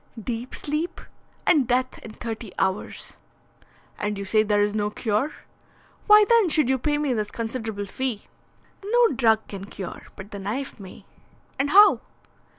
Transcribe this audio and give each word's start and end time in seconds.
"Deep 0.19 0.55
sleep, 0.55 0.99
and 1.45 1.67
death 1.67 1.99
in 1.99 2.11
thirty 2.13 2.51
hours." 2.57 3.17
"And 3.99 4.17
you 4.17 4.25
say 4.25 4.41
there 4.41 4.59
is 4.63 4.73
no 4.73 4.89
cure. 4.89 5.31
Why 6.07 6.25
then 6.27 6.49
should 6.49 6.69
you 6.69 6.79
pay 6.79 6.97
me 6.97 7.13
this 7.13 7.29
considerable 7.29 7.85
fee?" 7.85 8.25
"No 8.83 9.09
drug 9.09 9.45
can 9.47 9.65
cure, 9.65 10.07
but 10.15 10.31
the 10.31 10.39
knife 10.39 10.79
may." 10.79 11.05
"And 11.59 11.69
how?" 11.69 12.01